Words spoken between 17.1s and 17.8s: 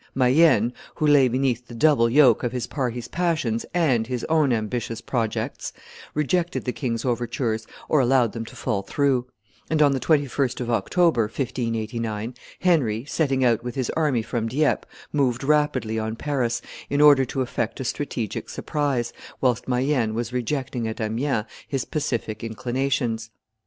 to effect